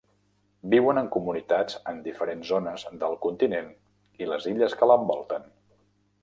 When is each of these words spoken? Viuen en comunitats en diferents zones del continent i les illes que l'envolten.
Viuen 0.73 0.99
en 1.01 1.09
comunitats 1.15 1.77
en 1.91 1.99
diferents 2.07 2.49
zones 2.53 2.87
del 3.05 3.19
continent 3.27 3.69
i 4.25 4.31
les 4.31 4.49
illes 4.55 4.77
que 4.81 4.91
l'envolten. 4.93 5.47